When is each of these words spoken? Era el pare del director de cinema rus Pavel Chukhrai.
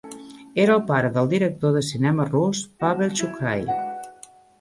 Era 0.61 0.73
el 0.77 0.85
pare 0.85 1.11
del 1.17 1.29
director 1.33 1.75
de 1.79 1.83
cinema 1.87 2.25
rus 2.31 2.61
Pavel 2.85 3.13
Chukhrai. 3.21 3.63